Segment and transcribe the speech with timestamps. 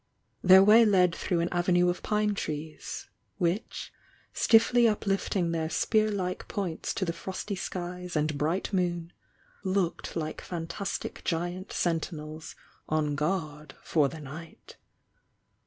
[0.43, 3.07] Their way led through an avenue of pine trees,
[3.37, 3.93] which,
[4.33, 9.13] stiffly uplifting their spear hke points to the frosty skies ar.U bright moon,
[9.63, 12.55] looked hke fantastic giant sentinels
[12.89, 14.75] on guard for the night.